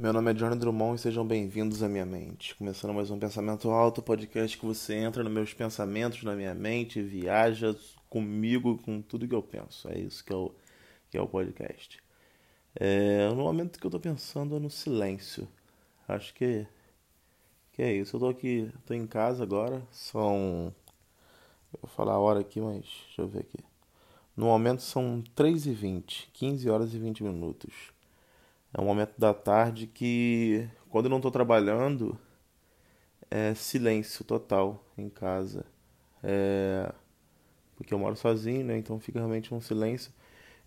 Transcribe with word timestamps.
Meu 0.00 0.12
nome 0.12 0.30
é 0.30 0.34
Johnny 0.34 0.54
Drummond 0.54 0.94
e 0.94 1.02
sejam 1.02 1.26
bem-vindos 1.26 1.82
à 1.82 1.88
minha 1.88 2.06
mente. 2.06 2.54
Começando 2.54 2.94
mais 2.94 3.10
um 3.10 3.18
Pensamento 3.18 3.68
Alto, 3.68 4.00
podcast 4.00 4.56
que 4.56 4.64
você 4.64 4.94
entra 4.94 5.24
nos 5.24 5.32
meus 5.32 5.52
pensamentos, 5.52 6.22
na 6.22 6.36
minha 6.36 6.54
mente, 6.54 7.02
viaja 7.02 7.74
comigo, 8.08 8.78
com 8.78 9.02
tudo 9.02 9.26
que 9.26 9.34
eu 9.34 9.42
penso. 9.42 9.88
É 9.88 9.98
isso 9.98 10.24
que 10.24 10.32
é 10.32 10.36
o, 10.36 10.54
que 11.10 11.18
é 11.18 11.20
o 11.20 11.26
podcast. 11.26 11.98
É, 12.76 13.28
no 13.30 13.42
momento 13.42 13.80
que 13.80 13.84
eu 13.84 13.90
tô 13.90 13.98
pensando 13.98 14.54
é 14.54 14.60
no 14.60 14.70
silêncio. 14.70 15.48
Acho 16.06 16.32
que, 16.32 16.64
que 17.72 17.82
é 17.82 17.92
isso. 17.92 18.14
Eu 18.14 18.20
tô 18.20 18.28
aqui, 18.28 18.70
tô 18.86 18.94
em 18.94 19.04
casa 19.04 19.42
agora. 19.42 19.82
São. 19.90 20.72
Vou 21.82 21.90
falar 21.90 22.12
a 22.12 22.20
hora 22.20 22.38
aqui, 22.38 22.60
mas 22.60 22.84
deixa 22.84 23.22
eu 23.22 23.26
ver 23.26 23.40
aqui. 23.40 23.58
No 24.36 24.46
momento 24.46 24.80
são 24.80 25.24
3h20, 25.34 26.28
15 26.32 26.70
horas 26.70 26.94
e 26.94 26.98
20 27.00 27.24
minutos. 27.24 27.97
É 28.72 28.80
um 28.80 28.84
momento 28.84 29.14
da 29.18 29.32
tarde 29.32 29.86
que, 29.86 30.68
quando 30.90 31.06
eu 31.06 31.10
não 31.10 31.18
estou 31.18 31.30
trabalhando, 31.30 32.18
é 33.30 33.54
silêncio 33.54 34.24
total 34.24 34.84
em 34.96 35.08
casa. 35.08 35.64
É... 36.22 36.92
Porque 37.76 37.94
eu 37.94 37.98
moro 37.98 38.16
sozinho, 38.16 38.64
né? 38.64 38.76
Então 38.78 38.98
fica 39.00 39.18
realmente 39.18 39.54
um 39.54 39.60
silêncio. 39.60 40.12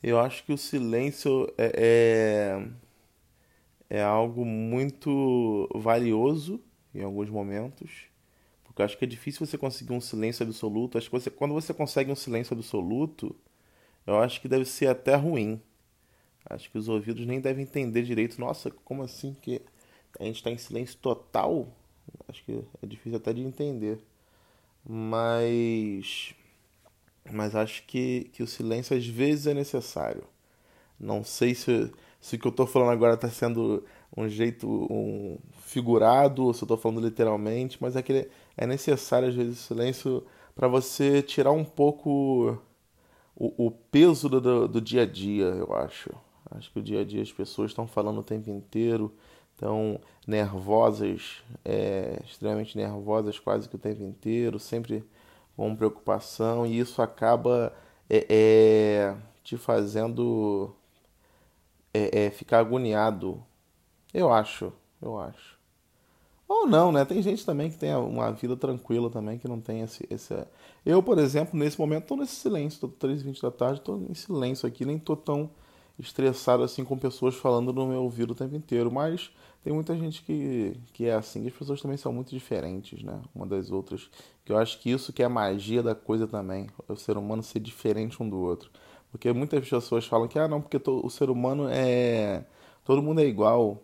Eu 0.02 0.20
acho 0.20 0.44
que 0.46 0.54
o 0.54 0.58
silêncio 0.58 1.52
é, 1.58 2.64
é, 3.90 3.98
é 4.00 4.04
algo 4.04 4.46
muito 4.46 5.70
valioso 5.76 6.62
em 6.96 7.04
alguns 7.04 7.30
momentos. 7.30 8.06
Porque 8.64 8.82
eu 8.82 8.86
acho 8.86 8.98
que 8.98 9.06
é 9.06 9.08
difícil 9.08 9.46
você 9.46 9.58
conseguir 9.58 9.94
um 9.94 10.02
silêncio 10.02 10.46
absoluto. 10.46 10.98
Acho 10.98 11.10
que 11.10 11.20
você, 11.20 11.30
quando 11.30 11.54
você 11.54 11.74
consegue 11.74 12.12
um 12.12 12.16
silêncio 12.16 12.56
absoluto, 12.56 13.36
eu 14.08 14.20
acho 14.20 14.42
que 14.42 14.48
deve 14.48 14.66
ser 14.66 14.88
até 14.88 15.16
ruim 15.16 15.62
Acho 16.50 16.70
que 16.70 16.78
os 16.78 16.90
ouvidos 16.90 17.26
nem 17.26 17.40
devem 17.40 17.64
entender 17.64 18.04
direito. 18.04 18.40
Nossa, 18.40 18.72
como 18.84 19.04
assim 19.04 19.36
que 19.42 19.62
a 20.20 20.24
gente 20.24 20.38
está 20.38 20.50
em 20.52 20.58
silêncio 20.58 20.98
total? 21.00 21.68
Acho 22.28 22.44
que 22.44 22.64
é 22.82 22.86
difícil 22.86 23.18
até 23.18 23.34
de 23.34 23.42
entender. 23.42 24.00
Mas. 24.88 26.36
Mas 27.32 27.56
acho 27.56 27.84
que, 27.86 28.30
que 28.34 28.44
o 28.44 28.48
silêncio 28.48 28.98
às 28.98 29.06
vezes 29.06 29.48
é 29.48 29.54
necessário. 29.54 30.24
Não 31.00 31.24
sei 31.24 31.56
se, 31.56 31.92
se 32.20 32.36
o 32.36 32.40
que 32.40 32.48
eu 32.48 32.52
estou 32.52 32.68
falando 32.68 32.92
agora 32.92 33.16
está 33.16 33.30
sendo 33.30 33.84
um 34.16 34.28
jeito 34.30 34.68
um 34.92 35.38
figurado 35.62 36.46
ou 36.46 36.54
se 36.54 36.64
eu 36.64 36.66
estou 36.66 36.78
falando 36.78 37.02
literalmente, 37.02 37.78
mas 37.82 37.96
é 37.96 38.02
que 38.02 38.30
é 38.58 38.68
necessário 38.68 39.30
às 39.30 39.36
vezes 39.36 39.60
o 39.60 39.64
silêncio 39.64 40.26
para 40.56 40.68
você 40.68 41.22
tirar 41.22 41.52
um 41.52 41.64
pouco 41.66 42.60
o, 43.36 43.68
o 43.68 43.72
peso 43.72 44.30
do, 44.30 44.68
do 44.68 44.82
dia 44.82 45.04
a 45.04 45.06
dia, 45.06 45.46
eu 45.46 45.74
acho. 45.76 46.10
Acho 46.52 46.72
que 46.72 46.80
o 46.80 46.84
dia 46.84 47.02
a 47.02 47.06
dia 47.06 47.22
as 47.22 47.32
pessoas 47.32 47.72
estão 47.72 47.88
falando 47.88 48.20
o 48.20 48.24
tempo 48.24 48.50
inteiro, 48.50 49.14
estão 49.54 50.00
nervosas, 50.28 51.42
é, 51.64 52.20
extremamente 52.26 52.78
nervosas 52.78 53.40
quase 53.40 53.70
que 53.70 53.76
o 53.76 53.80
tempo 53.80 54.04
inteiro, 54.04 54.60
sempre 54.60 55.04
com 55.56 55.76
preocupação, 55.76 56.66
e 56.66 56.80
isso 56.80 57.02
acaba 57.02 57.74
é, 58.10 58.26
é, 58.30 59.16
te 59.44 59.58
fazendo 59.58 60.76
é, 61.94 62.26
é, 62.26 62.30
ficar 62.32 62.60
agoniado. 62.60 63.44
Eu 64.14 64.32
acho, 64.32 64.74
eu 65.02 65.20
acho. 65.20 65.60
Ou 66.48 66.68
não, 66.68 66.92
né? 66.92 67.06
Tem 67.06 67.22
gente 67.22 67.46
também 67.46 67.72
que 67.72 67.78
tem 67.78 67.96
uma 67.96 68.32
vida 68.32 68.58
tranquila 68.58 69.10
também, 69.10 69.38
que 69.38 69.48
não 69.48 69.62
tem 69.62 69.82
esse. 69.82 70.06
esse... 70.10 70.36
Eu, 70.86 71.02
por 71.02 71.18
exemplo, 71.18 71.58
nesse 71.58 71.80
momento 71.80 72.04
estou 72.04 72.18
nesse 72.18 72.36
silêncio, 72.36 72.76
estou 72.86 72.90
3h20 72.90 73.42
da 73.42 73.52
tarde, 73.52 73.80
estou 73.80 74.06
em 74.10 74.14
silêncio 74.14 74.68
aqui, 74.68 74.84
nem 74.84 74.98
estou 74.98 75.16
tão 75.16 75.50
estressado 76.00 76.64
assim 76.64 76.84
com 76.84 76.98
pessoas 76.98 77.36
falando 77.36 77.72
no 77.72 77.88
meu 77.88 78.04
ouvido 78.04 78.32
o 78.32 78.36
tempo 78.36 78.56
inteiro, 78.56 78.92
mas 78.92 79.32
tem 79.64 79.72
muita 79.72 79.96
gente 79.96 80.24
que, 80.24 80.76
que 80.94 81.06
é 81.06 81.14
assim, 81.14 81.44
e 81.44 81.48
as 81.48 81.54
pessoas 81.54 81.82
também 81.82 81.98
são 81.98 82.12
muito 82.12 82.30
diferentes, 82.30 83.04
né, 83.04 83.22
uma 83.34 83.46
das 83.46 83.72
outras, 83.72 84.10
que 84.44 84.52
eu 84.52 84.58
acho 84.58 84.80
que 84.80 84.90
isso 84.90 85.14
que 85.14 85.22
é 85.22 85.26
a 85.26 85.30
magia 85.30 85.84
da 85.84 85.94
coisa 85.94 86.28
também, 86.28 86.68
o 86.88 86.96
ser 86.96 87.18
humano 87.18 87.44
ser 87.44 87.60
diferente 87.60 88.22
um 88.22 88.28
do 88.28 88.40
outro, 88.40 88.72
porque 89.12 89.32
muitas 89.32 89.68
pessoas 89.68 90.06
falam 90.06 90.28
que, 90.28 90.40
ah, 90.40 90.48
não, 90.48 90.62
porque 90.62 90.82
o 90.90 91.10
ser 91.10 91.30
humano 91.30 91.68
é, 91.70 92.46
todo 92.84 93.02
mundo 93.02 93.22
é 93.22 93.26
igual, 93.26 93.84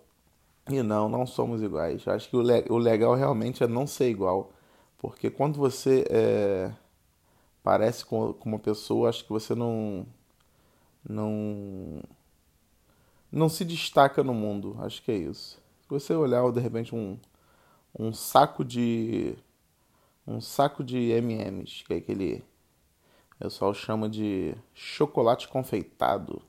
e 0.70 0.82
não, 0.82 1.08
não 1.08 1.26
somos 1.28 1.62
iguais, 1.62 2.06
eu 2.06 2.14
acho 2.14 2.30
que 2.30 2.36
o, 2.36 2.42
le 2.42 2.66
o 2.70 2.78
legal 2.78 3.14
realmente 3.14 3.64
é 3.64 3.68
não 3.68 3.86
ser 3.86 4.10
igual, 4.10 4.52
porque 4.98 5.30
quando 5.30 5.58
você 5.58 6.06
é, 6.10 6.72
parece 7.62 8.06
com, 8.06 8.34
com 8.34 8.50
uma 8.50 8.60
pessoa, 8.60 9.10
acho 9.10 9.24
que 9.24 9.30
você 9.30 9.54
não 9.54 10.08
não 11.08 12.02
não 13.32 13.50
se 13.50 13.66
destaca 13.66 14.24
no 14.24 14.34
mundo. 14.34 14.78
Acho 14.80 15.02
que 15.04 15.12
é 15.12 15.18
isso. 15.18 15.62
Se 15.82 15.90
você 15.90 16.14
olhar 16.14 16.50
de 16.52 16.60
repente 16.60 16.96
um, 16.96 17.18
um 17.98 18.14
saco 18.14 18.64
de 18.64 19.36
um 20.26 20.42
saco 20.42 20.84
de 20.84 21.12
M&M's, 21.12 21.84
que 21.86 21.94
é 21.94 21.98
aquele 21.98 22.44
o 23.36 23.44
pessoal 23.44 23.74
chama 23.74 24.10
de 24.10 24.56
chocolate 24.74 25.48
confeitado, 25.48 26.42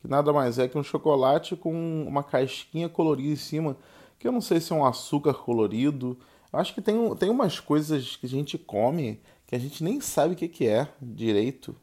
que 0.00 0.08
nada 0.08 0.32
mais 0.32 0.58
é 0.58 0.66
que 0.66 0.78
um 0.78 0.82
chocolate 0.82 1.54
com 1.54 2.04
uma 2.06 2.22
casquinha 2.22 2.88
colorida 2.88 3.28
em 3.28 3.36
cima, 3.36 3.76
que 4.18 4.26
eu 4.26 4.32
não 4.32 4.40
sei 4.40 4.60
se 4.60 4.72
é 4.72 4.76
um 4.76 4.84
açúcar 4.84 5.34
colorido. 5.34 6.18
Eu 6.52 6.58
acho 6.58 6.74
que 6.74 6.80
tem, 6.80 7.14
tem 7.16 7.28
umas 7.28 7.60
coisas 7.60 8.16
que 8.16 8.26
a 8.26 8.28
gente 8.28 8.56
come 8.56 9.20
que 9.46 9.54
a 9.54 9.58
gente 9.58 9.84
nem 9.84 10.00
sabe 10.00 10.34
o 10.34 10.36
que, 10.36 10.48
que 10.48 10.66
é 10.66 10.88
direito. 11.00 11.76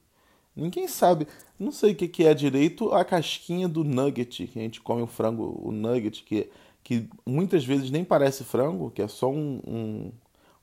Ninguém 0.56 0.88
sabe. 0.88 1.28
Não 1.58 1.72
sei 1.72 1.94
o 1.94 1.96
que, 1.96 2.08
que 2.08 2.26
é 2.26 2.34
direito 2.34 2.92
a 2.94 3.06
casquinha 3.06 3.68
do 3.68 3.84
nugget, 3.84 4.48
que 4.48 4.60
a 4.60 4.62
gente 4.62 4.82
come 4.82 5.02
o 5.02 5.08
frango, 5.08 5.60
o 5.64 5.72
nugget, 5.72 6.24
que, 6.24 6.50
que 6.84 7.10
muitas 7.26 7.64
vezes 7.64 7.90
nem 7.92 8.04
parece 8.04 8.44
frango, 8.44 8.92
que 8.92 9.02
é 9.02 9.08
só 9.08 9.30
um, 9.30 9.62
um, 9.66 10.12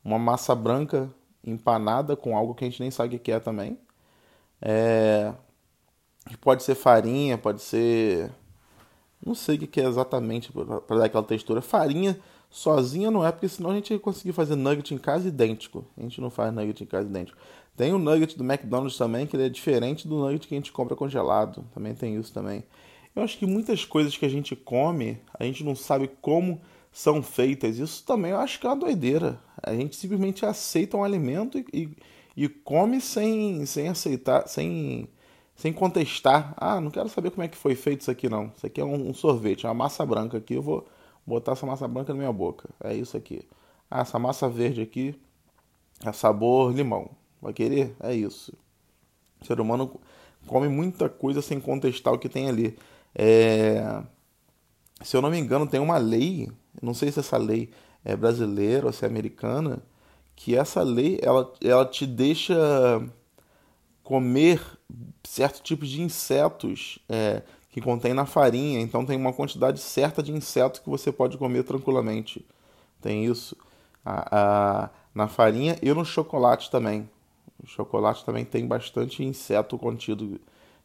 uma 0.05 0.19
massa 0.19 0.55
branca 0.55 1.13
empanada 1.45 2.17
com 2.17 2.37
algo 2.37 2.55
que 2.55 2.65
a 2.65 2.69
gente 2.69 2.81
nem 2.81 2.91
sabe 2.91 3.17
o 3.17 3.19
que 3.19 3.33
é 3.33 3.41
também. 3.41 3.79
É, 4.61 5.33
pode 6.41 6.63
ser 6.63 6.75
farinha, 6.75 7.39
pode 7.39 7.63
ser. 7.63 8.31
Não 9.25 9.35
sei 9.35 9.57
o 9.57 9.67
que 9.67 9.81
é 9.81 9.85
exatamente 9.85 10.53
para 10.53 10.99
dar 10.99 11.05
aquela 11.07 11.25
textura. 11.25 11.63
Farinha 11.63 12.19
sozinha 12.51 13.11
não 13.11 13.25
é, 13.25 13.31
porque 13.31 13.49
senão 13.49 13.71
a 13.71 13.75
gente 13.75 13.93
ia 13.93 13.99
conseguir 13.99 14.33
fazer 14.33 14.57
nugget 14.57 14.95
em 14.95 14.99
casa 14.99 15.29
idêntico. 15.29 15.85
A 15.97 16.03
gente 16.03 16.21
não 16.21 16.31
faz 16.31 16.53
nugget 16.53 16.83
em 16.83 16.87
casa 16.87 17.09
idêntico. 17.09 17.39
Tem 17.77 17.93
o 17.93 17.99
nugget 17.99 18.37
do 18.37 18.45
McDonald's 18.45 18.97
também, 18.97 19.27
que 19.27 19.37
ele 19.37 19.47
é 19.47 19.49
diferente 19.49 20.09
do 20.09 20.17
nugget 20.19 20.49
que 20.49 20.55
a 20.55 20.59
gente 20.59 20.73
compra 20.73 20.97
congelado. 20.97 21.65
Também 21.73 21.95
tem 21.95 22.17
isso 22.17 22.33
também. 22.33 22.65
Eu 23.15 23.23
acho 23.23 23.39
que 23.39 23.47
muitas 23.47 23.85
coisas 23.85 24.17
que 24.17 24.25
a 24.25 24.29
gente 24.29 24.55
come, 24.57 25.21
a 25.39 25.45
gente 25.45 25.65
não 25.65 25.75
sabe 25.75 26.09
como 26.21 26.61
são 26.93 27.23
feitas. 27.23 27.79
Isso 27.79 28.05
também 28.05 28.33
eu 28.33 28.39
acho 28.39 28.59
que 28.59 28.67
é 28.67 28.71
uma 28.71 28.77
doideira. 28.77 29.41
A 29.63 29.75
gente 29.75 29.97
simplesmente 29.97 30.45
aceita 30.47 30.97
um 30.97 31.05
alimento 31.05 31.59
e, 31.73 31.97
e, 32.37 32.49
come 32.49 33.01
sem, 33.01 33.65
sem 33.67 33.89
aceitar, 33.89 34.49
sem, 34.49 35.09
sem 35.55 35.73
contestar. 35.73 36.55
Ah, 36.57 36.81
não 36.81 36.91
quero 36.91 37.09
saber 37.09 37.31
como 37.31 37.43
é 37.43 37.49
que 37.49 37.57
foi 37.57 37.75
feito 37.75 38.03
isso 38.03 38.11
aqui 38.11 38.29
não. 38.29 38.53
Isso 38.57 38.67
aqui 38.67 38.81
é 38.81 38.85
um, 38.85 39.11
um 39.11 39.15
sorvete, 39.15 39.67
uma 39.67 39.75
massa 39.75 40.05
branca 40.07 40.39
aqui. 40.39 40.55
Eu 40.55 40.63
vou 40.63 40.87
botar 41.29 41.53
essa 41.53 41.67
massa 41.67 41.87
branca 41.87 42.13
na 42.13 42.19
minha 42.19 42.33
boca. 42.33 42.71
É 42.83 42.95
isso 42.95 43.17
aqui. 43.17 43.47
Ah, 43.91 44.01
essa 44.01 44.19
massa 44.19 44.49
verde 44.49 44.81
aqui 44.81 45.15
é 46.05 46.13
sabor 46.13 46.73
limão. 46.73 47.11
Vai 47.41 47.53
querer? 47.53 47.95
É 48.01 48.15
isso. 48.15 48.53
O 49.41 49.45
ser 49.45 49.61
humano 49.61 50.01
come 50.47 50.69
muita 50.69 51.09
coisa 51.09 51.43
sem 51.43 51.61
contestar 51.61 52.15
o 52.15 52.19
que 52.19 52.29
tem 52.29 52.49
ali. 52.49 52.77
É... 53.15 54.03
Se 55.03 55.17
eu 55.17 55.23
não 55.23 55.31
me 55.31 55.39
engano, 55.39 55.67
tem 55.67 55.79
uma 55.79 55.99
lei, 55.99 56.51
não 56.83 56.95
sei 56.95 57.13
se 57.13 57.21
essa 57.21 57.37
lei 57.37 57.71
é 58.05 58.17
brasileira 58.17 58.87
ou 58.87 58.93
se 58.93 59.05
é 59.05 59.09
americana, 59.09 59.81
que 60.35 60.57
essa 60.57 60.83
lei 60.83 61.21
ela, 61.23 61.53
ela 61.63 61.85
te 61.85 62.07
deixa 62.07 62.57
comer 64.03 64.61
certo 65.23 65.63
tipo 65.63 65.85
de 65.85 66.01
insetos 66.01 66.99
é, 67.09 67.43
que 67.71 67.81
contém 67.81 68.15
na 68.15 68.27
farinha. 68.27 68.81
Então 68.81 69.05
tem 69.05 69.17
uma 69.17 69.33
quantidade 69.33 69.81
certa 69.81 70.23
de 70.23 70.33
insetos 70.33 70.81
que 70.81 70.89
você 70.89 71.13
pode 71.13 71.37
comer 71.37 71.65
tranquilamente. 71.65 72.45
Tem 73.01 73.25
isso. 73.25 73.57
Na 75.15 75.29
farinha 75.29 75.77
e 75.83 75.93
no 75.93 76.05
chocolate 76.05 76.71
também. 76.71 77.09
O 77.63 77.67
chocolate 77.67 78.25
também 78.25 78.45
tem 78.45 78.67
bastante 78.67 79.25
inseto 79.25 79.77
contido. 79.77 80.41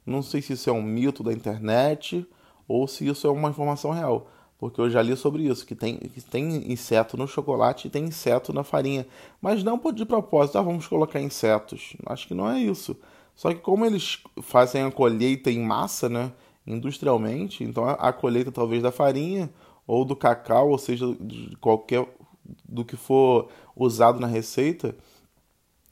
Não 0.05 0.21
sei 0.21 0.41
se 0.41 0.53
isso 0.53 0.69
é 0.69 0.73
um 0.73 0.81
mito 0.81 1.23
da 1.23 1.31
internet 1.31 2.27
ou 2.67 2.87
se 2.87 3.07
isso 3.07 3.27
é 3.27 3.29
uma 3.29 3.49
informação 3.49 3.91
real, 3.91 4.27
porque 4.57 4.81
eu 4.81 4.89
já 4.89 5.01
li 5.01 5.15
sobre 5.15 5.43
isso, 5.43 5.65
que 5.65 5.75
tem, 5.75 5.97
que 5.97 6.21
tem 6.21 6.71
inseto 6.71 7.15
no 7.15 7.27
chocolate 7.27 7.87
e 7.87 7.91
tem 7.91 8.05
inseto 8.05 8.51
na 8.51 8.63
farinha. 8.63 9.05
Mas 9.41 9.63
não 9.63 9.79
de 9.93 10.05
propósito, 10.05 10.57
ah, 10.57 10.61
vamos 10.61 10.87
colocar 10.87 11.21
insetos. 11.21 11.95
Acho 12.05 12.27
que 12.27 12.33
não 12.33 12.49
é 12.49 12.59
isso. 12.59 12.97
Só 13.35 13.49
que 13.53 13.59
como 13.59 13.85
eles 13.85 14.21
fazem 14.41 14.83
a 14.83 14.91
colheita 14.91 15.51
em 15.51 15.59
massa, 15.59 16.09
né, 16.09 16.31
industrialmente, 16.65 17.63
então 17.63 17.85
a, 17.85 17.93
a 17.93 18.13
colheita 18.13 18.51
talvez 18.51 18.81
da 18.81 18.91
farinha 18.91 19.49
ou 19.85 20.05
do 20.05 20.15
cacau, 20.15 20.69
ou 20.69 20.77
seja, 20.77 21.05
de 21.19 21.55
qualquer 21.57 22.07
do 22.67 22.83
que 22.83 22.95
for 22.95 23.49
usado 23.75 24.19
na 24.19 24.27
receita, 24.27 24.95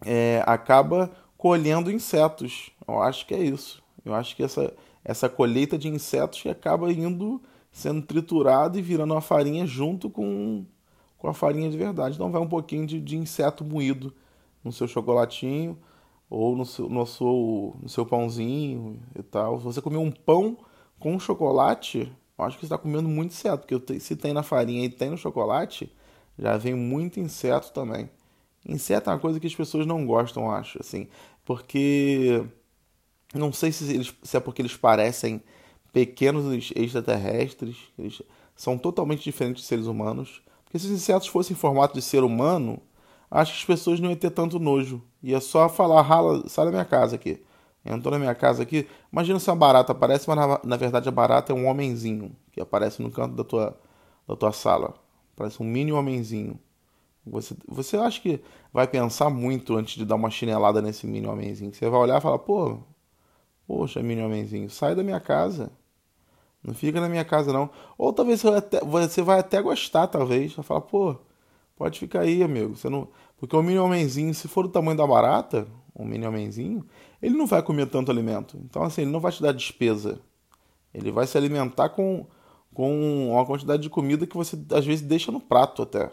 é, 0.05 0.43
acaba 0.45 1.11
colhendo 1.37 1.91
insetos. 1.91 2.71
Eu 2.87 3.01
acho 3.01 3.25
que 3.25 3.33
é 3.33 3.43
isso. 3.43 3.81
Eu 4.03 4.13
acho 4.13 4.35
que 4.35 4.43
essa, 4.43 4.73
essa 5.03 5.29
colheita 5.29 5.77
de 5.77 5.87
insetos 5.87 6.41
que 6.41 6.49
acaba 6.49 6.91
indo 6.91 7.41
sendo 7.71 8.01
triturado 8.01 8.77
e 8.77 8.81
virando 8.81 9.13
uma 9.13 9.21
farinha 9.21 9.65
junto 9.65 10.09
com, 10.09 10.65
com 11.17 11.27
a 11.27 11.33
farinha 11.33 11.69
de 11.69 11.77
verdade. 11.77 12.15
Então 12.15 12.31
vai 12.31 12.41
um 12.41 12.47
pouquinho 12.47 12.85
de, 12.85 12.99
de 12.99 13.17
inseto 13.17 13.63
moído 13.63 14.13
no 14.63 14.71
seu 14.71 14.87
chocolatinho 14.87 15.77
ou 16.31 16.55
no 16.55 16.65
seu, 16.65 16.89
no, 16.89 17.05
seu, 17.05 17.75
no 17.83 17.89
seu 17.89 18.05
pãozinho 18.05 18.97
e 19.19 19.21
tal. 19.21 19.57
Se 19.59 19.65
você 19.65 19.81
comer 19.81 19.97
um 19.97 20.09
pão 20.09 20.57
com 20.97 21.19
chocolate, 21.19 22.09
eu 22.37 22.45
acho 22.45 22.57
que 22.57 22.61
você 22.61 22.73
está 22.73 22.77
comendo 22.77 23.09
muito 23.09 23.33
inseto, 23.33 23.67
porque 23.67 23.99
se 23.99 24.15
tem 24.15 24.31
na 24.31 24.41
farinha 24.41 24.85
e 24.85 24.89
tem 24.89 25.09
no 25.09 25.17
chocolate, 25.17 25.93
já 26.39 26.55
vem 26.57 26.73
muito 26.73 27.19
inseto 27.19 27.73
também. 27.73 28.09
Inseto 28.65 29.09
é 29.09 29.13
uma 29.13 29.19
coisa 29.19 29.39
que 29.41 29.47
as 29.47 29.55
pessoas 29.55 29.85
não 29.85 30.05
gostam, 30.05 30.43
eu 30.43 30.51
acho, 30.51 30.79
assim, 30.79 31.09
porque 31.43 32.45
não 33.33 33.51
sei 33.51 33.73
se, 33.73 33.93
eles, 33.93 34.13
se 34.23 34.37
é 34.37 34.39
porque 34.39 34.61
eles 34.61 34.77
parecem 34.77 35.43
pequenos 35.91 36.71
extraterrestres, 36.73 37.75
eles 37.99 38.21
são 38.55 38.77
totalmente 38.77 39.21
diferentes 39.23 39.63
de 39.63 39.67
seres 39.67 39.85
humanos. 39.85 40.41
Porque 40.63 40.79
se 40.79 40.85
os 40.85 40.91
insetos 40.93 41.27
fossem 41.27 41.53
em 41.53 41.59
formato 41.59 41.93
de 41.93 42.01
ser 42.01 42.23
humano, 42.23 42.81
acho 43.29 43.51
que 43.51 43.59
as 43.59 43.65
pessoas 43.65 43.99
não 43.99 44.09
iam 44.09 44.15
ter 44.15 44.31
tanto 44.31 44.59
nojo. 44.59 45.01
Ia 45.23 45.39
só 45.39 45.69
falar, 45.69 46.01
rala, 46.01 46.47
sai 46.47 46.65
da 46.65 46.71
minha 46.71 46.85
casa 46.85 47.15
aqui. 47.15 47.41
Entrou 47.85 48.11
na 48.11 48.19
minha 48.19 48.35
casa 48.35 48.63
aqui. 48.63 48.87
Imagina 49.11 49.39
se 49.39 49.49
uma 49.49 49.55
barata 49.55 49.91
aparece, 49.91 50.27
mas 50.27 50.37
na, 50.37 50.59
na, 50.63 50.77
verdade 50.77 51.09
a 51.09 51.11
barata 51.11 51.51
é 51.51 51.55
um 51.55 51.67
homenzinho 51.67 52.35
que 52.51 52.61
aparece 52.61 53.01
no 53.01 53.11
canto 53.11 53.35
da 53.35 53.43
tua, 53.43 53.77
da 54.27 54.35
tua 54.35 54.51
sala. 54.51 54.93
Parece 55.35 55.61
um 55.61 55.65
mini 55.65 55.91
homenzinho. 55.91 56.59
Você, 57.25 57.55
você 57.67 57.97
acha 57.97 58.21
que 58.21 58.41
vai 58.73 58.87
pensar 58.87 59.29
muito 59.29 59.75
antes 59.77 59.95
de 59.95 60.05
dar 60.05 60.15
uma 60.15 60.29
chinelada 60.29 60.81
nesse 60.81 61.05
mini 61.07 61.27
homenzinho? 61.27 61.73
Você 61.73 61.89
vai 61.89 61.99
olhar 61.99 62.17
e 62.17 62.21
falar, 62.21 62.39
pô, 62.39 62.79
poxa, 63.67 64.01
mini 64.01 64.21
homenzinho, 64.21 64.69
sai 64.69 64.95
da 64.95 65.03
minha 65.03 65.19
casa. 65.19 65.71
Não 66.63 66.73
fica 66.73 67.01
na 67.01 67.09
minha 67.09 67.25
casa, 67.25 67.51
não. 67.51 67.69
Ou 67.97 68.13
talvez 68.13 68.41
você 68.41 68.49
vai 68.49 68.59
até, 68.59 68.79
você 68.81 69.21
vai 69.21 69.39
até 69.39 69.61
gostar, 69.61 70.07
talvez. 70.07 70.53
Vai 70.53 70.63
falar, 70.63 70.81
pô, 70.81 71.15
pode 71.81 71.97
ficar 71.97 72.19
aí, 72.19 72.43
amigo. 72.43 72.75
Você 72.75 72.87
não... 72.89 73.07
Porque 73.39 73.55
o 73.55 73.63
mini 73.63 73.79
homenzinho, 73.79 74.31
se 74.35 74.47
for 74.47 74.67
do 74.67 74.69
tamanho 74.69 74.95
da 74.95 75.07
barata, 75.07 75.67
um 75.95 76.05
mini 76.05 76.27
homenzinho, 76.27 76.85
ele 77.19 77.35
não 77.35 77.47
vai 77.47 77.63
comer 77.63 77.87
tanto 77.87 78.11
alimento. 78.11 78.55
Então, 78.63 78.83
assim, 78.83 79.01
ele 79.01 79.09
não 79.09 79.19
vai 79.19 79.31
te 79.31 79.41
dar 79.41 79.51
despesa. 79.51 80.19
Ele 80.93 81.11
vai 81.11 81.25
se 81.25 81.35
alimentar 81.35 81.89
com, 81.89 82.27
com 82.71 83.31
uma 83.31 83.43
quantidade 83.47 83.81
de 83.81 83.89
comida 83.89 84.27
que 84.27 84.37
você, 84.37 84.55
às 84.71 84.85
vezes, 84.85 85.01
deixa 85.01 85.31
no 85.31 85.39
prato 85.39 85.81
até. 85.81 86.11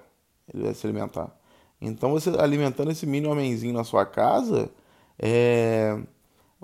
Ele 0.55 0.63
vai 0.63 0.73
se 0.73 0.87
alimentar. 0.87 1.37
Então, 1.79 2.13
você 2.13 2.31
alimentando 2.31 2.91
esse 2.91 3.07
mini 3.07 3.27
homenzinho 3.27 3.75
na 3.75 3.85
sua 3.85 4.07
casa, 4.07 4.71
é... 5.19 6.01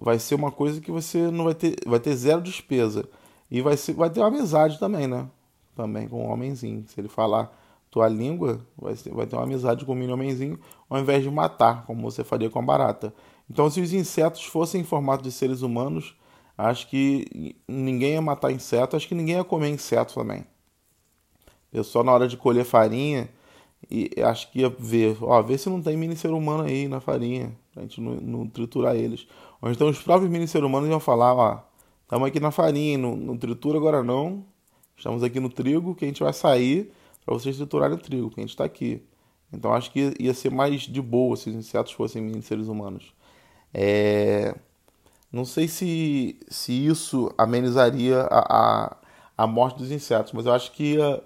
vai 0.01 0.19
ser 0.19 0.35
uma 0.35 0.51
coisa 0.51 0.81
que 0.81 0.91
você 0.91 1.31
não 1.31 1.45
vai 1.45 1.55
ter, 1.55 1.77
vai 1.87 2.01
ter 2.01 2.17
zero 2.17 2.41
despesa. 2.41 3.07
E 3.51 3.61
vai, 3.61 3.77
ser, 3.77 3.93
vai 3.93 4.09
ter 4.09 4.21
uma 4.21 4.29
amizade 4.29 4.79
também, 4.79 5.07
né? 5.07 5.29
Também 5.77 6.09
com 6.09 6.27
o 6.27 6.33
homenzinho. 6.33 6.87
Se 6.89 6.99
ele 6.99 7.09
falar 7.09 7.55
tua 7.95 8.09
língua, 8.09 8.61
vai, 8.77 8.97
ser, 8.97 9.15
vai 9.15 9.27
ter 9.27 9.37
uma 9.37 9.45
amizade 9.45 9.85
com 9.85 9.93
o 9.93 9.95
mini 9.95 10.13
homenzinho, 10.13 10.59
ao 10.91 10.99
invés 10.99 11.23
de 11.23 11.31
matar, 11.31 11.87
como 11.87 12.03
você 12.03 12.25
faria 12.25 12.51
com 12.51 12.59
a 12.59 12.63
barata. 12.63 13.15
Então, 13.49 13.71
se 13.71 13.81
os 13.81 13.93
insetos 13.93 14.45
fossem 14.45 14.81
em 14.81 14.85
formato 14.85 15.23
de 15.23 15.31
seres 15.31 15.63
humanos, 15.63 16.17
acho 16.59 16.89
que 16.89 17.55
ninguém 17.69 18.15
ia 18.15 18.23
matar 18.23 18.51
inseto, 18.51 18.97
acho 18.97 19.07
que 19.07 19.15
ninguém 19.15 19.37
ia 19.37 19.45
comer 19.45 19.69
inseto 19.69 20.15
também. 20.15 20.45
Eu 21.73 21.85
só 21.85 22.03
na 22.03 22.13
hora 22.13 22.27
de 22.27 22.37
colher 22.37 22.65
farinha, 22.65 23.29
e 23.89 24.11
acho 24.23 24.51
que 24.51 24.61
ia 24.61 24.69
ver, 24.69 25.17
ó, 25.21 25.41
ver 25.41 25.59
se 25.59 25.71
não 25.71 25.81
tem 25.81 25.97
mini 25.97 26.17
ser 26.17 26.31
humano 26.31 26.65
aí 26.65 26.89
na 26.89 27.01
farinha, 27.01 27.55
pra 27.73 27.83
gente 27.83 28.01
não, 28.01 28.15
não 28.17 28.49
triturar 28.49 28.97
eles. 28.97 29.27
Ou 29.63 29.71
então 29.71 29.89
os 29.89 30.01
próprios 30.01 30.31
mini 30.31 30.49
ser 30.49 30.65
humanos 30.65 30.89
iam 30.89 30.99
falar, 30.99 31.35
ó, 31.35 31.63
Estamos 32.05 32.29
aqui 32.29 32.39
na 32.39 32.51
farinha, 32.51 32.99
no, 32.99 33.17
no 33.17 33.39
tritura 33.39 33.79
agora 33.79 34.03
não. 34.03 34.45
Estamos 34.97 35.23
aqui 35.23 35.41
no 35.41 35.49
trigo, 35.49 35.95
que 35.95 36.05
a 36.05 36.09
gente 36.09 36.23
vai 36.23 36.33
sair 36.33 36.93
para 37.25 37.35
vocês 37.35 37.57
triturarem 37.57 37.97
o 37.97 38.01
trigo, 38.01 38.31
que 38.31 38.41
a 38.41 38.43
gente 38.43 38.51
está 38.51 38.65
aqui. 38.65 39.03
Então 39.53 39.73
acho 39.73 39.91
que 39.91 40.15
ia 40.19 40.35
ser 40.35 40.51
mais 40.51 40.83
de 40.83 41.01
boa 41.01 41.37
se 41.37 41.51
os 41.51 41.57
insetos 41.57 41.93
fossem 41.93 42.23
mini 42.23 42.43
seres 42.43 42.69
humanos. 42.69 43.15
É... 43.73 44.55
Não 45.33 45.45
sei 45.45 45.67
se, 45.67 46.39
se 46.49 46.73
isso 46.87 47.33
amenizaria 47.37 48.21
a, 48.23 48.39
a, 48.39 48.97
a, 49.37 49.47
morte 49.47 49.79
dos 49.79 49.91
insetos, 49.91 50.33
mas 50.33 50.47
eu 50.47 50.53
acho 50.53 50.71
que 50.73 50.95
ia, 50.95 51.25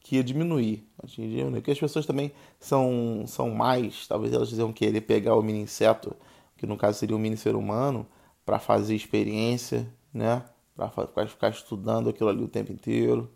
que 0.00 0.16
ia 0.16 0.24
diminuir. 0.24 0.86
diminuir. 1.04 1.52
Porque 1.52 1.70
as 1.70 1.78
pessoas 1.78 2.04
também 2.04 2.32
são, 2.60 3.24
são 3.26 3.50
mais, 3.50 4.06
talvez 4.06 4.34
elas 4.34 4.52
iam 4.52 4.72
querer 4.72 5.00
pegar 5.00 5.36
o 5.36 5.42
mini 5.42 5.60
inseto, 5.60 6.14
que 6.58 6.66
no 6.66 6.76
caso 6.76 6.98
seria 6.98 7.16
um 7.16 7.18
mini 7.18 7.36
ser 7.36 7.54
humano, 7.56 8.06
para 8.44 8.58
fazer 8.58 8.94
experiência 8.94 9.90
né? 10.16 10.42
Para 10.74 11.26
ficar 11.26 11.50
estudando 11.50 12.08
aquilo 12.08 12.30
ali 12.30 12.42
o 12.42 12.48
tempo 12.48 12.72
inteiro. 12.72 13.30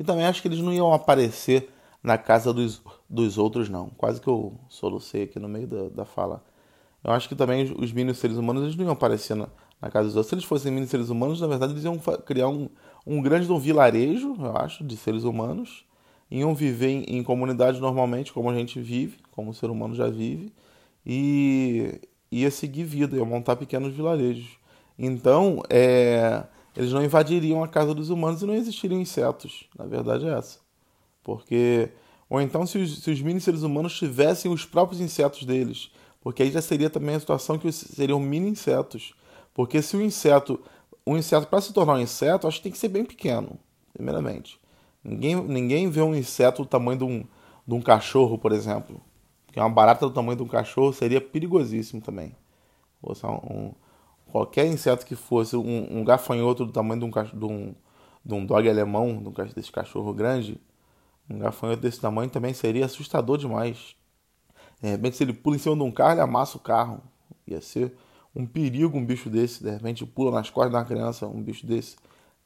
E 0.00 0.02
também 0.02 0.24
acho 0.24 0.40
que 0.40 0.48
eles 0.48 0.60
não 0.60 0.72
iam 0.72 0.94
aparecer 0.94 1.68
na 2.02 2.16
casa 2.16 2.54
dos, 2.54 2.80
dos 3.06 3.36
outros, 3.36 3.68
não. 3.68 3.90
Quase 3.90 4.18
que 4.18 4.28
eu 4.28 4.58
solucei 4.66 5.24
aqui 5.24 5.38
no 5.38 5.46
meio 5.46 5.66
da, 5.66 5.88
da 5.90 6.04
fala. 6.06 6.42
Eu 7.04 7.12
acho 7.12 7.28
que 7.28 7.34
também 7.34 7.70
os 7.78 7.92
mini 7.92 8.14
seres 8.14 8.38
humanos 8.38 8.62
eles 8.62 8.76
não 8.76 8.84
iam 8.84 8.94
aparecer 8.94 9.36
na, 9.36 9.46
na 9.78 9.90
casa 9.90 10.06
dos 10.06 10.16
outros. 10.16 10.30
Se 10.30 10.34
eles 10.34 10.44
fossem 10.46 10.72
mini 10.72 10.86
seres 10.86 11.10
humanos, 11.10 11.38
na 11.38 11.46
verdade 11.46 11.74
eles 11.74 11.84
iam 11.84 11.98
criar 12.24 12.48
um, 12.48 12.70
um 13.06 13.20
grande 13.20 13.52
um 13.52 13.58
vilarejo, 13.58 14.34
eu 14.40 14.56
acho, 14.56 14.82
de 14.82 14.96
seres 14.96 15.22
humanos. 15.22 15.84
Iam 16.30 16.54
viver 16.54 16.88
em, 16.88 17.18
em 17.18 17.22
comunidades 17.22 17.78
normalmente, 17.78 18.32
como 18.32 18.48
a 18.48 18.54
gente 18.54 18.80
vive, 18.80 19.18
como 19.30 19.50
o 19.50 19.54
ser 19.54 19.68
humano 19.68 19.94
já 19.94 20.08
vive. 20.08 20.50
E 21.04 22.00
ia 22.32 22.50
seguir 22.50 22.84
vida, 22.84 23.18
ia 23.18 23.24
montar 23.26 23.54
pequenos 23.54 23.92
vilarejos. 23.92 24.48
Então, 24.98 25.62
é, 25.68 26.42
eles 26.76 26.92
não 26.92 27.04
invadiriam 27.04 27.62
a 27.62 27.68
casa 27.68 27.94
dos 27.94 28.10
humanos 28.10 28.42
e 28.42 28.46
não 28.46 28.54
existiriam 28.54 29.00
insetos. 29.00 29.68
Na 29.76 29.86
verdade 29.86 30.26
é 30.26 30.32
essa. 30.36 30.58
Porque. 31.22 31.90
Ou 32.28 32.40
então, 32.40 32.64
se 32.64 32.78
os, 32.78 33.02
se 33.02 33.10
os 33.10 33.20
mini 33.20 33.40
seres 33.40 33.62
humanos 33.62 33.96
tivessem 33.96 34.50
os 34.50 34.64
próprios 34.64 35.00
insetos 35.00 35.44
deles. 35.44 35.90
Porque 36.20 36.42
aí 36.42 36.50
já 36.50 36.62
seria 36.62 36.88
também 36.88 37.14
a 37.14 37.20
situação 37.20 37.58
que 37.58 37.72
seriam 37.72 38.20
mini 38.20 38.50
insetos. 38.50 39.14
Porque 39.52 39.82
se 39.82 39.96
o 39.96 40.02
inseto. 40.02 40.60
Um 41.06 41.16
inseto, 41.16 41.46
para 41.46 41.60
se 41.60 41.72
tornar 41.72 41.94
um 41.94 42.00
inseto, 42.00 42.46
acho 42.46 42.58
que 42.58 42.64
tem 42.64 42.72
que 42.72 42.78
ser 42.78 42.88
bem 42.88 43.04
pequeno, 43.04 43.58
primeiramente. 43.92 44.60
Ninguém, 45.02 45.34
ninguém 45.34 45.90
vê 45.90 46.02
um 46.02 46.14
inseto 46.14 46.62
do 46.62 46.68
tamanho 46.68 46.98
de 46.98 47.04
um, 47.04 47.24
de 47.66 47.74
um 47.74 47.80
cachorro, 47.80 48.38
por 48.38 48.52
exemplo. 48.52 49.00
Porque 49.46 49.58
uma 49.58 49.70
barata 49.70 50.06
do 50.06 50.12
tamanho 50.12 50.36
de 50.36 50.42
um 50.42 50.46
cachorro 50.46 50.92
seria 50.92 51.20
perigosíssimo 51.20 52.00
também. 52.00 52.36
Ou 53.02 53.14
seja, 53.14 53.32
um, 53.32 53.72
qualquer 54.30 54.66
inseto 54.66 55.04
que 55.04 55.14
fosse 55.14 55.56
um, 55.56 55.98
um 55.98 56.04
gafanhoto 56.04 56.64
do 56.64 56.72
tamanho 56.72 57.00
de 57.00 57.06
um, 57.06 57.10
de 57.10 57.44
um, 57.44 57.74
de 58.24 58.34
um 58.34 58.46
dog 58.46 58.68
alemão, 58.68 59.22
de 59.22 59.28
um, 59.28 59.46
desse 59.54 59.70
cachorro 59.70 60.12
grande, 60.14 60.60
um 61.28 61.38
gafanhoto 61.38 61.82
desse 61.82 62.00
tamanho 62.00 62.30
também 62.30 62.54
seria 62.54 62.84
assustador 62.84 63.38
demais. 63.38 63.94
De 64.82 64.88
repente, 64.88 65.16
se 65.16 65.24
ele 65.24 65.32
pula 65.32 65.56
em 65.56 65.58
cima 65.58 65.76
de 65.76 65.82
um 65.82 65.92
carro, 65.92 66.12
ele 66.12 66.20
amassa 66.20 66.56
o 66.56 66.60
carro. 66.60 67.02
Ia 67.46 67.60
ser 67.60 67.94
um 68.34 68.46
perigo 68.46 68.96
um 68.96 69.04
bicho 69.04 69.28
desse. 69.28 69.62
De 69.62 69.70
repente, 69.70 70.06
pula 70.06 70.30
nas 70.32 70.50
costas 70.50 70.74
uma 70.74 70.84
criança, 70.84 71.26
um 71.26 71.42
bicho 71.42 71.66
desse. 71.66 71.96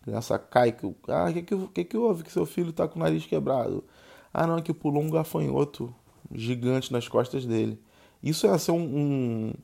A 0.01 0.05
criança 0.05 0.39
cai. 0.39 0.73
Que, 0.73 0.87
ah, 1.09 1.27
o 1.31 1.33
que, 1.33 1.43
que, 1.43 1.67
que, 1.69 1.85
que 1.85 1.97
houve? 1.97 2.25
Que 2.25 2.33
seu 2.33 2.45
filho 2.45 2.71
está 2.71 2.89
com 2.89 2.99
o 2.99 3.03
nariz 3.03 3.25
quebrado. 3.25 3.85
Ah, 4.33 4.47
não, 4.47 4.59
é 4.59 4.63
que 4.63 4.75
pulou 4.75 5.03
um 5.03 5.11
gafanhoto 5.11 5.95
gigante 6.33 6.93
nas 6.93 7.09
costas 7.09 7.47
dele. 7.47 7.81
Isso 8.23 8.47
ia 8.47 8.59
ser 8.59 8.73
um, 8.73 8.83
um 8.83 9.55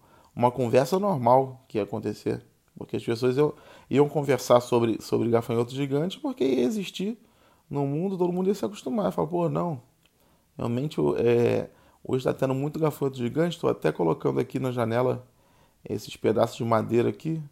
uma 0.40 0.50
conversa 0.50 0.98
normal 0.98 1.62
que 1.68 1.76
ia 1.76 1.84
acontecer. 1.84 2.42
Porque 2.76 2.96
as 2.96 3.04
pessoas 3.04 3.36
iam, 3.36 3.52
iam 3.90 4.08
conversar 4.08 4.60
sobre, 4.60 5.00
sobre 5.02 5.28
gafanhoto 5.28 5.74
gigante 5.74 6.18
porque 6.18 6.42
ia 6.42 6.64
existir 6.64 7.18
no 7.68 7.86
mundo, 7.86 8.16
todo 8.16 8.32
mundo 8.32 8.48
ia 8.48 8.54
se 8.54 8.64
acostumar. 8.64 9.12
Falar, 9.12 9.28
pô, 9.28 9.48
não, 9.50 9.82
realmente 10.56 10.98
é, 11.18 11.68
hoje 12.02 12.26
está 12.26 12.32
tendo 12.32 12.54
muito 12.54 12.78
gafanhoto 12.78 13.18
gigante, 13.18 13.56
estou 13.56 13.68
até 13.68 13.92
colocando 13.92 14.40
aqui 14.40 14.58
na 14.58 14.72
janela 14.72 15.26
esses 15.86 16.16
pedaços 16.16 16.56
de 16.56 16.64
madeira 16.64 17.10
aqui, 17.10 17.42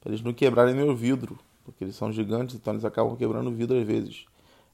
para 0.00 0.10
eles 0.10 0.22
não 0.22 0.32
quebrarem 0.32 0.74
meu 0.74 0.94
vidro, 0.94 1.36
porque 1.64 1.82
eles 1.82 1.96
são 1.96 2.12
gigantes, 2.12 2.54
então 2.54 2.74
eles 2.74 2.84
acabam 2.84 3.16
quebrando 3.16 3.50
o 3.50 3.52
vidro 3.52 3.76
às 3.76 3.84
vezes. 3.84 4.24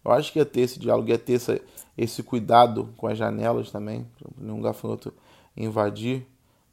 Eu 0.05 0.12
acho 0.12 0.31
que 0.31 0.38
ia 0.38 0.45
ter 0.45 0.61
esse 0.61 0.79
diálogo, 0.79 1.09
ia 1.09 1.19
ter 1.19 1.35
essa, 1.35 1.61
esse 1.97 2.23
cuidado 2.23 2.91
com 2.99 3.07
as 3.07 3.17
janelas 3.17 3.71
também, 3.71 4.07
para 4.19 4.31
nenhum 4.38 4.61
gafanhoto 4.61 5.12
invadir. 5.57 6.26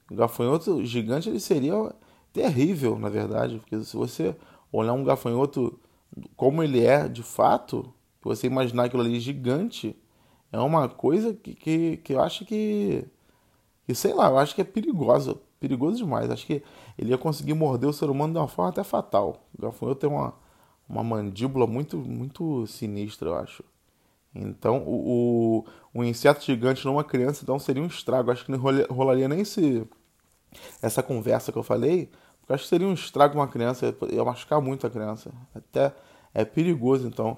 O 0.09 0.15
gafanhoto 0.15 0.83
gigante 0.85 1.29
ele 1.29 1.39
seria 1.39 1.93
terrível, 2.33 2.97
na 2.97 3.09
verdade, 3.09 3.59
porque 3.59 3.79
se 3.83 3.95
você 3.95 4.35
olhar 4.71 4.93
um 4.93 5.03
gafanhoto 5.03 5.79
como 6.35 6.63
ele 6.63 6.83
é 6.83 7.07
de 7.07 7.23
fato, 7.23 7.93
você 8.21 8.47
imaginar 8.47 8.85
aquilo 8.85 9.03
ali 9.03 9.19
gigante, 9.19 9.95
é 10.51 10.59
uma 10.59 10.89
coisa 10.89 11.33
que, 11.33 11.53
que, 11.53 11.97
que 11.97 12.13
eu 12.13 12.21
acho 12.21 12.45
que, 12.45 13.05
que, 13.85 13.93
sei 13.95 14.13
lá, 14.13 14.29
eu 14.29 14.37
acho 14.37 14.55
que 14.55 14.61
é 14.61 14.63
perigosa, 14.63 15.37
perigoso 15.59 15.97
demais. 15.97 16.29
Acho 16.29 16.45
que 16.45 16.63
ele 16.97 17.11
ia 17.11 17.17
conseguir 17.17 17.53
morder 17.53 17.89
o 17.89 17.93
ser 17.93 18.09
humano 18.09 18.33
de 18.33 18.39
uma 18.39 18.47
forma 18.47 18.69
até 18.69 18.83
fatal. 18.83 19.47
O 19.57 19.61
gafanhoto 19.61 20.01
tem 20.01 20.09
uma, 20.09 20.33
uma 20.87 21.03
mandíbula 21.03 21.67
muito, 21.67 21.97
muito 21.97 22.65
sinistra, 22.67 23.29
eu 23.29 23.35
acho. 23.35 23.63
Então, 24.33 24.83
o, 24.85 25.63
o, 25.93 25.99
o 25.99 26.03
inseto 26.03 26.43
gigante 26.43 26.85
numa 26.85 27.03
criança 27.03 27.43
então 27.43 27.57
seria 27.59 27.81
um 27.81 27.87
estrago. 27.87 28.31
Acho 28.31 28.45
que 28.45 28.51
não 28.51 28.59
rolaria 28.59 29.27
nem 29.27 29.41
esse 29.41 29.87
essa 30.82 31.03
conversa 31.03 31.51
que 31.51 31.58
eu 31.58 31.63
falei, 31.63 32.10
porque 32.39 32.51
eu 32.51 32.56
acho 32.56 32.63
que 32.63 32.70
seria 32.70 32.88
um 32.88 32.94
estrago 32.94 33.36
uma 33.36 33.48
criança, 33.48 33.96
ia 34.12 34.24
machucar 34.24 34.62
muito 34.62 34.86
a 34.88 34.89
criança. 34.89 35.32
Até 35.53 35.94
é 36.34 36.46
perigoso, 36.46 37.08
então. 37.08 37.38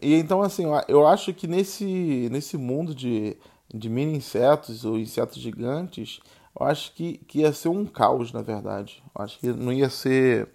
E 0.00 0.14
então, 0.14 0.42
assim, 0.42 0.64
eu 0.88 1.06
acho 1.06 1.34
que 1.34 1.46
nesse, 1.46 2.28
nesse 2.30 2.56
mundo 2.56 2.94
de, 2.94 3.36
de 3.72 3.88
mini 3.88 4.16
insetos 4.16 4.84
ou 4.84 4.98
insetos 4.98 5.38
gigantes, 5.38 6.20
eu 6.58 6.66
acho 6.66 6.92
que, 6.94 7.18
que 7.18 7.40
ia 7.40 7.52
ser 7.52 7.68
um 7.68 7.84
caos, 7.84 8.32
na 8.32 8.42
verdade. 8.42 9.02
Eu 9.14 9.22
acho 9.22 9.38
que 9.38 9.48
não 9.48 9.72
ia 9.72 9.90
ser 9.90 10.48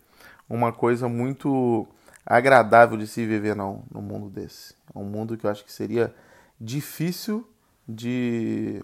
uma 0.49 0.71
coisa 0.71 1.07
muito 1.07 1.87
agradável 2.25 2.97
de 2.97 3.07
se 3.07 3.25
viver, 3.25 3.55
não, 3.55 3.83
no 3.91 4.01
mundo 4.01 4.29
desse. 4.29 4.73
É 4.93 4.97
um 4.97 5.05
mundo 5.05 5.37
que 5.37 5.45
eu 5.45 5.49
acho 5.49 5.63
que 5.63 5.71
seria 5.71 6.13
difícil 6.59 7.47
de, 7.87 8.83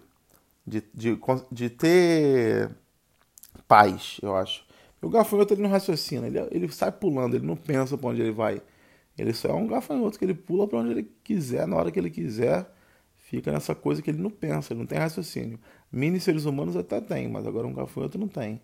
de, 0.66 0.84
de, 0.94 1.20
de 1.52 1.70
ter 1.70 2.70
paz, 3.68 4.20
eu 4.22 4.36
acho. 4.36 4.66
O 5.02 5.10
gafanhoto 5.10 5.54
ele 5.54 5.62
não 5.62 5.70
raciocina, 5.70 6.28
ele, 6.28 6.40
ele 6.52 6.72
sai 6.72 6.92
pulando, 6.92 7.36
ele 7.36 7.46
não 7.46 7.56
pensa 7.56 7.98
para 7.98 8.10
onde 8.10 8.22
ele 8.22 8.32
vai. 8.32 8.62
Ele 9.18 9.34
só 9.34 9.50
é 9.50 9.54
um 9.54 9.68
gafanhoto 9.68 10.18
que 10.18 10.26
ele 10.26 10.34
pula 10.34 10.68
para 10.68 10.80
onde 10.80 10.92
ele 10.92 11.12
quiser, 11.24 11.68
na 11.68 11.76
hora 11.76 11.92
que 11.92 12.00
ele 12.00 12.10
quiser. 12.10 12.70
Fica 13.16 13.52
nessa 13.52 13.76
coisa 13.76 14.02
que 14.02 14.10
ele 14.10 14.22
não 14.22 14.30
pensa, 14.30 14.74
ele 14.74 14.80
não 14.80 14.88
tem 14.88 14.98
raciocínio. 14.98 15.60
Mini 15.92 16.20
seres 16.20 16.46
humanos 16.46 16.76
até 16.76 17.02
tem, 17.02 17.28
mas 17.28 17.46
agora 17.46 17.68
um 17.68 17.74
gafanhoto 17.74 18.18
não 18.18 18.28
tem. 18.28 18.62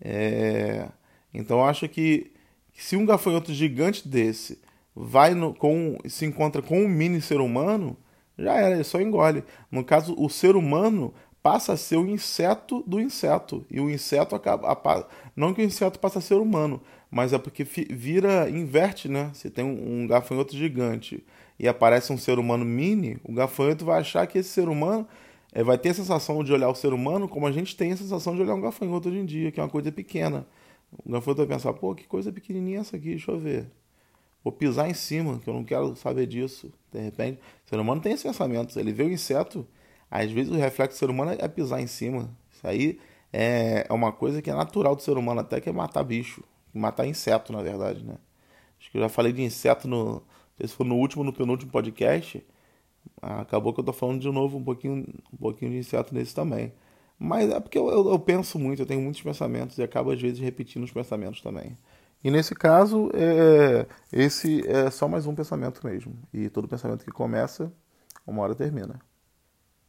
É... 0.00 0.88
Então 1.32 1.58
eu 1.58 1.64
acho 1.64 1.88
que, 1.88 2.32
se 2.74 2.96
um 2.96 3.06
gafanhoto 3.06 3.52
gigante 3.52 4.06
desse 4.06 4.60
vai 4.94 5.34
no, 5.34 5.54
com, 5.54 5.96
se 6.06 6.26
encontra 6.26 6.60
com 6.60 6.80
um 6.82 6.88
mini 6.88 7.20
ser 7.20 7.40
humano, 7.40 7.96
já 8.36 8.54
era, 8.54 8.74
ele 8.74 8.84
só 8.84 9.00
engole. 9.00 9.42
No 9.70 9.84
caso, 9.84 10.14
o 10.18 10.28
ser 10.28 10.54
humano 10.56 11.12
passa 11.42 11.72
a 11.72 11.76
ser 11.76 11.96
o 11.96 12.06
inseto 12.06 12.82
do 12.86 13.00
inseto. 13.00 13.64
E 13.70 13.80
o 13.80 13.90
inseto 13.90 14.34
acaba. 14.34 15.08
Não 15.34 15.54
que 15.54 15.62
o 15.62 15.64
inseto 15.64 15.98
passe 15.98 16.18
a 16.18 16.20
ser 16.20 16.36
humano, 16.36 16.80
mas 17.10 17.32
é 17.32 17.38
porque 17.38 17.64
vira, 17.64 18.48
inverte, 18.50 19.08
né? 19.08 19.30
Se 19.34 19.50
tem 19.50 19.64
um, 19.64 20.02
um 20.02 20.06
gafanhoto 20.06 20.56
gigante 20.56 21.24
e 21.58 21.66
aparece 21.66 22.12
um 22.12 22.18
ser 22.18 22.38
humano 22.38 22.64
mini, 22.64 23.18
o 23.24 23.32
gafanhoto 23.32 23.84
vai 23.84 24.00
achar 24.00 24.26
que 24.26 24.38
esse 24.38 24.50
ser 24.50 24.68
humano 24.68 25.06
é, 25.52 25.62
vai 25.62 25.78
ter 25.78 25.90
a 25.90 25.94
sensação 25.94 26.44
de 26.44 26.52
olhar 26.52 26.68
o 26.68 26.74
ser 26.74 26.92
humano 26.92 27.28
como 27.28 27.46
a 27.46 27.52
gente 27.52 27.76
tem 27.76 27.92
a 27.92 27.96
sensação 27.96 28.34
de 28.34 28.42
olhar 28.42 28.54
um 28.54 28.60
gafanhoto 28.60 29.08
hoje 29.08 29.18
em 29.18 29.24
dia, 29.24 29.50
que 29.50 29.58
é 29.58 29.62
uma 29.62 29.68
coisa 29.68 29.90
pequena. 29.90 30.46
O 31.04 31.10
gafanhoto 31.12 31.46
vai 31.46 31.56
pensar, 31.56 31.72
pô, 31.72 31.94
que 31.94 32.06
coisa 32.06 32.32
pequenininha 32.32 32.80
essa 32.80 32.96
aqui, 32.96 33.10
deixa 33.10 33.30
eu 33.30 33.38
ver. 33.38 33.66
Vou 34.42 34.52
pisar 34.52 34.88
em 34.88 34.94
cima, 34.94 35.38
que 35.38 35.48
eu 35.48 35.54
não 35.54 35.64
quero 35.64 35.94
saber 35.96 36.26
disso. 36.26 36.72
De 36.92 37.00
repente, 37.00 37.40
o 37.66 37.68
ser 37.68 37.78
humano 37.78 38.00
tem 38.00 38.12
esses 38.12 38.22
pensamentos. 38.22 38.76
Ele 38.76 38.92
vê 38.92 39.02
o 39.02 39.10
inseto, 39.10 39.66
às 40.10 40.30
vezes 40.30 40.52
o 40.52 40.56
reflexo 40.56 40.96
do 40.96 40.98
ser 40.98 41.10
humano 41.10 41.36
é 41.38 41.48
pisar 41.48 41.80
em 41.80 41.86
cima. 41.86 42.30
Isso 42.50 42.66
aí 42.66 42.98
é, 43.32 43.86
é 43.88 43.92
uma 43.92 44.12
coisa 44.12 44.40
que 44.40 44.50
é 44.50 44.54
natural 44.54 44.96
do 44.96 45.02
ser 45.02 45.16
humano, 45.16 45.40
até 45.40 45.60
que 45.60 45.68
é 45.68 45.72
matar 45.72 46.02
bicho. 46.02 46.42
Matar 46.72 47.06
inseto, 47.06 47.52
na 47.52 47.62
verdade, 47.62 48.04
né? 48.04 48.16
Acho 48.78 48.90
que 48.90 48.98
eu 48.98 49.02
já 49.02 49.08
falei 49.08 49.32
de 49.32 49.42
inseto 49.42 49.88
no. 49.88 50.14
Não 50.14 50.22
sei 50.58 50.68
se 50.68 50.74
foi 50.74 50.86
no 50.86 50.96
último 50.96 51.24
no 51.24 51.32
penúltimo 51.32 51.70
podcast. 51.70 52.44
Acabou 53.20 53.72
que 53.72 53.80
eu 53.80 53.84
tô 53.84 53.92
falando 53.92 54.20
de 54.20 54.30
novo 54.30 54.58
um 54.58 54.64
pouquinho, 54.64 55.06
um 55.32 55.36
pouquinho 55.36 55.72
de 55.72 55.78
inseto 55.78 56.14
nesse 56.14 56.34
também. 56.34 56.72
Mas 57.18 57.50
é 57.50 57.58
porque 57.58 57.76
eu, 57.78 57.88
eu, 57.88 58.10
eu, 58.10 58.18
penso 58.18 58.58
muito, 58.58 58.82
eu 58.82 58.86
tenho 58.86 59.00
muitos 59.00 59.20
pensamentos 59.20 59.76
e 59.78 59.82
acabo 59.82 60.10
às 60.12 60.20
vezes 60.20 60.38
repetindo 60.38 60.84
os 60.84 60.92
pensamentos 60.92 61.40
também. 61.40 61.76
E 62.22 62.30
nesse 62.30 62.54
caso, 62.54 63.10
é, 63.14 63.86
esse 64.12 64.66
é 64.68 64.90
só 64.90 65.08
mais 65.08 65.26
um 65.26 65.34
pensamento 65.34 65.84
mesmo. 65.84 66.14
E 66.32 66.48
todo 66.48 66.68
pensamento 66.68 67.04
que 67.04 67.10
começa, 67.10 67.72
uma 68.26 68.42
hora 68.42 68.54
termina. 68.54 69.00